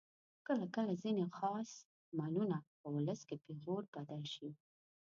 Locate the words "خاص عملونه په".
1.37-2.87